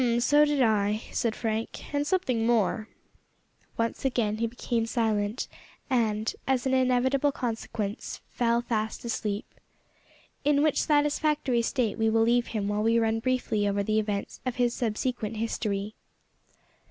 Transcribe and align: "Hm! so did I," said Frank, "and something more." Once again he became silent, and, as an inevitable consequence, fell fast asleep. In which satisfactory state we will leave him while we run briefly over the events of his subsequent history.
"Hm! 0.03 0.19
so 0.19 0.45
did 0.45 0.63
I," 0.63 1.03
said 1.11 1.35
Frank, 1.35 1.93
"and 1.93 2.07
something 2.07 2.43
more." 2.47 2.87
Once 3.77 4.03
again 4.03 4.37
he 4.37 4.47
became 4.47 4.87
silent, 4.87 5.47
and, 5.91 6.33
as 6.47 6.65
an 6.65 6.73
inevitable 6.73 7.31
consequence, 7.31 8.19
fell 8.31 8.63
fast 8.63 9.05
asleep. 9.05 9.45
In 10.43 10.63
which 10.63 10.81
satisfactory 10.81 11.61
state 11.61 11.99
we 11.99 12.09
will 12.09 12.23
leave 12.23 12.47
him 12.47 12.67
while 12.67 12.81
we 12.81 12.97
run 12.97 13.19
briefly 13.19 13.67
over 13.67 13.83
the 13.83 13.99
events 13.99 14.39
of 14.43 14.55
his 14.55 14.73
subsequent 14.73 15.37
history. 15.37 15.93